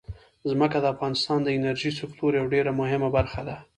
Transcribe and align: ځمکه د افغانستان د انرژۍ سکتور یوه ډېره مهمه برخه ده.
ځمکه 0.49 0.77
د 0.81 0.85
افغانستان 0.93 1.39
د 1.43 1.47
انرژۍ 1.57 1.91
سکتور 1.99 2.31
یوه 2.39 2.51
ډېره 2.53 2.71
مهمه 2.81 3.09
برخه 3.17 3.41
ده. 3.47 3.57